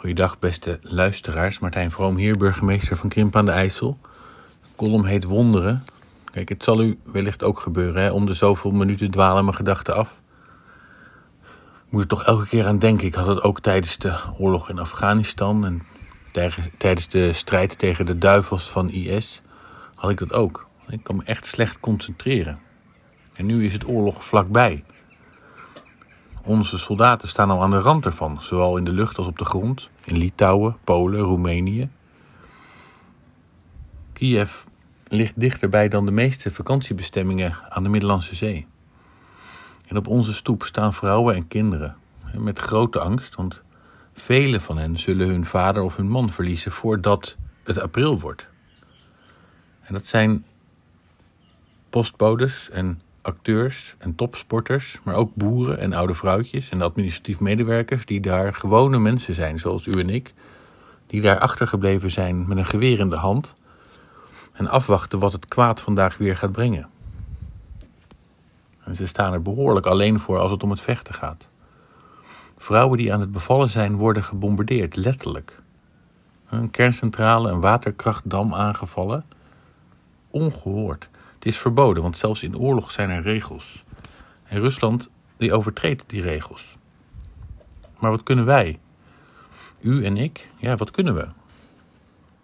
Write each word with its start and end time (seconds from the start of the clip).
Goeiedag 0.00 0.38
beste 0.38 0.78
luisteraars. 0.82 1.58
Martijn 1.58 1.90
Vroom 1.90 2.16
hier, 2.16 2.36
burgemeester 2.36 2.96
van 2.96 3.08
Krimp 3.08 3.36
aan 3.36 3.44
de 3.44 3.50
IJssel. 3.50 3.98
Column 4.76 5.04
heet 5.04 5.24
Wonderen. 5.24 5.84
Kijk, 6.24 6.48
het 6.48 6.64
zal 6.64 6.82
u 6.82 6.98
wellicht 7.04 7.42
ook 7.42 7.60
gebeuren. 7.60 8.02
Hè? 8.02 8.10
Om 8.10 8.26
de 8.26 8.34
zoveel 8.34 8.70
minuten 8.70 9.10
dwalen 9.10 9.44
mijn 9.44 9.56
gedachten 9.56 9.96
af. 9.96 10.20
Ik 11.86 11.92
moet 11.92 12.02
er 12.02 12.08
toch 12.08 12.24
elke 12.24 12.46
keer 12.46 12.66
aan 12.66 12.78
denken. 12.78 13.06
Ik 13.06 13.14
had 13.14 13.26
het 13.26 13.42
ook 13.42 13.60
tijdens 13.60 13.98
de 13.98 14.18
oorlog 14.38 14.68
in 14.68 14.78
Afghanistan. 14.78 15.64
En 15.64 15.82
tijdens 16.76 17.08
de 17.08 17.32
strijd 17.32 17.78
tegen 17.78 18.06
de 18.06 18.18
duivels 18.18 18.70
van 18.70 18.90
IS 18.90 19.42
had 19.94 20.10
ik 20.10 20.18
dat 20.18 20.32
ook. 20.32 20.68
Ik 20.88 21.02
kan 21.02 21.16
me 21.16 21.22
echt 21.24 21.46
slecht 21.46 21.80
concentreren. 21.80 22.58
En 23.32 23.46
nu 23.46 23.64
is 23.64 23.72
het 23.72 23.88
oorlog 23.88 24.24
vlakbij. 24.24 24.84
Onze 26.50 26.78
soldaten 26.78 27.28
staan 27.28 27.50
al 27.50 27.62
aan 27.62 27.70
de 27.70 27.78
rand 27.78 28.04
ervan, 28.04 28.42
zowel 28.42 28.76
in 28.76 28.84
de 28.84 28.92
lucht 28.92 29.18
als 29.18 29.26
op 29.26 29.38
de 29.38 29.44
grond, 29.44 29.90
in 30.04 30.16
Litouwen, 30.16 30.76
Polen, 30.84 31.20
Roemenië. 31.20 31.88
Kiev 34.12 34.64
ligt 35.08 35.40
dichterbij 35.40 35.88
dan 35.88 36.06
de 36.06 36.10
meeste 36.10 36.50
vakantiebestemmingen 36.50 37.58
aan 37.68 37.82
de 37.82 37.88
Middellandse 37.88 38.34
Zee. 38.34 38.66
En 39.86 39.96
op 39.96 40.06
onze 40.06 40.34
stoep 40.34 40.62
staan 40.62 40.92
vrouwen 40.92 41.34
en 41.34 41.48
kinderen 41.48 41.96
met 42.34 42.58
grote 42.58 43.00
angst, 43.00 43.34
want 43.34 43.62
velen 44.12 44.60
van 44.60 44.78
hen 44.78 44.98
zullen 44.98 45.28
hun 45.28 45.46
vader 45.46 45.82
of 45.82 45.96
hun 45.96 46.08
man 46.08 46.30
verliezen 46.30 46.72
voordat 46.72 47.36
het 47.64 47.80
april 47.80 48.20
wordt. 48.20 48.48
En 49.80 49.94
dat 49.94 50.06
zijn 50.06 50.44
postbodes 51.90 52.70
en 52.70 53.00
acteurs 53.22 53.94
en 53.98 54.14
topsporters, 54.14 55.00
maar 55.02 55.14
ook 55.14 55.34
boeren 55.34 55.78
en 55.78 55.92
oude 55.92 56.14
vrouwtjes 56.14 56.68
en 56.68 56.82
administratief 56.82 57.40
medewerkers 57.40 58.06
die 58.06 58.20
daar 58.20 58.54
gewone 58.54 58.98
mensen 58.98 59.34
zijn, 59.34 59.58
zoals 59.58 59.86
u 59.86 59.92
en 59.92 60.10
ik, 60.10 60.34
die 61.06 61.20
daar 61.20 61.38
achtergebleven 61.38 62.10
zijn 62.10 62.48
met 62.48 62.58
een 62.58 62.66
geweer 62.66 62.98
in 62.98 63.10
de 63.10 63.16
hand 63.16 63.54
en 64.52 64.68
afwachten 64.68 65.18
wat 65.18 65.32
het 65.32 65.48
kwaad 65.48 65.80
vandaag 65.80 66.16
weer 66.16 66.36
gaat 66.36 66.52
brengen. 66.52 66.88
En 68.84 68.96
ze 68.96 69.06
staan 69.06 69.32
er 69.32 69.42
behoorlijk 69.42 69.86
alleen 69.86 70.20
voor 70.20 70.38
als 70.38 70.50
het 70.50 70.62
om 70.62 70.70
het 70.70 70.80
vechten 70.80 71.14
gaat. 71.14 71.48
Vrouwen 72.56 72.98
die 72.98 73.12
aan 73.12 73.20
het 73.20 73.32
bevallen 73.32 73.68
zijn 73.68 73.96
worden 73.96 74.22
gebombardeerd, 74.22 74.96
letterlijk. 74.96 75.62
Een 76.48 76.70
kerncentrale, 76.70 77.50
een 77.50 77.60
waterkrachtdam 77.60 78.54
aangevallen. 78.54 79.24
Ongehoord. 80.30 81.08
Het 81.40 81.48
is 81.48 81.58
verboden, 81.58 82.02
want 82.02 82.18
zelfs 82.18 82.42
in 82.42 82.58
oorlog 82.58 82.90
zijn 82.90 83.10
er 83.10 83.22
regels. 83.22 83.84
En 84.44 84.60
Rusland 84.60 85.10
die 85.36 85.52
overtreedt 85.52 86.04
die 86.06 86.22
regels. 86.22 86.76
Maar 87.98 88.10
wat 88.10 88.22
kunnen 88.22 88.44
wij? 88.44 88.78
U 89.80 90.04
en 90.04 90.16
ik? 90.16 90.48
Ja, 90.56 90.76
wat 90.76 90.90
kunnen 90.90 91.14
we? 91.14 91.28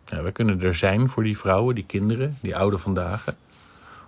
Ja, 0.05 0.31
kunnen 0.31 0.63
er 0.63 0.75
zijn 0.75 1.09
voor 1.09 1.23
die 1.23 1.39
vrouwen, 1.39 1.75
die 1.75 1.85
kinderen, 1.85 2.39
die 2.41 2.57
oude 2.57 2.79
vandaag. 2.79 3.25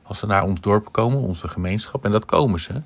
Als 0.03 0.19
ze 0.19 0.27
naar 0.27 0.43
ons 0.43 0.61
dorp 0.61 0.93
komen, 0.93 1.19
onze 1.19 1.49
gemeenschap, 1.49 2.05
en 2.05 2.11
dat 2.11 2.25
komen 2.25 2.61
ze. 2.61 2.83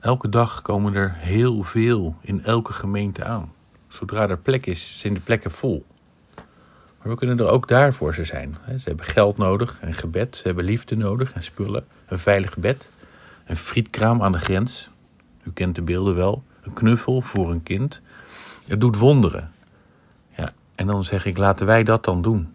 Elke 0.00 0.28
dag 0.28 0.62
komen 0.62 0.94
er 0.94 1.14
heel 1.14 1.62
veel 1.62 2.16
in 2.20 2.44
elke 2.44 2.72
gemeente 2.72 3.24
aan. 3.24 3.52
Zodra 3.88 4.28
er 4.28 4.38
plek 4.38 4.66
is, 4.66 4.98
zijn 4.98 5.14
de 5.14 5.20
plekken 5.20 5.50
vol. 5.50 5.84
Maar 7.06 7.14
we 7.14 7.20
kunnen 7.20 7.46
er 7.46 7.52
ook 7.52 7.68
daar 7.68 7.92
voor 7.92 8.14
ze 8.14 8.24
zijn. 8.24 8.56
Ze 8.76 8.88
hebben 8.88 9.06
geld 9.06 9.36
nodig 9.36 9.78
en 9.80 9.94
gebed. 9.94 10.36
Ze 10.36 10.42
hebben 10.46 10.64
liefde 10.64 10.96
nodig 10.96 11.32
en 11.32 11.42
spullen. 11.42 11.84
Een 12.06 12.18
veilig 12.18 12.56
bed. 12.56 12.88
Een 13.46 13.56
frietkraam 13.56 14.22
aan 14.22 14.32
de 14.32 14.38
grens. 14.38 14.90
U 15.42 15.50
kent 15.52 15.74
de 15.74 15.82
beelden 15.82 16.14
wel. 16.14 16.42
Een 16.62 16.72
knuffel 16.72 17.20
voor 17.20 17.50
een 17.50 17.62
kind. 17.62 18.00
Het 18.66 18.80
doet 18.80 18.96
wonderen. 18.96 19.52
Ja, 20.36 20.52
en 20.74 20.86
dan 20.86 21.04
zeg 21.04 21.26
ik, 21.26 21.36
laten 21.36 21.66
wij 21.66 21.84
dat 21.84 22.04
dan 22.04 22.22
doen. 22.22 22.54